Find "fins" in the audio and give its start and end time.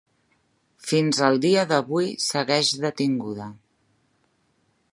0.91-1.19